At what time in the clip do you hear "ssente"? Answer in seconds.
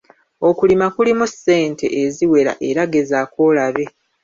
1.31-1.85